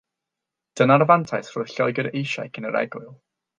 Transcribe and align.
Dyna'r 0.79 1.05
fantais 1.11 1.53
roedd 1.57 1.75
Lloegr 1.75 2.11
eisiau 2.23 2.51
cyn 2.59 2.69
yr 2.73 2.81
egwyl 2.83 3.09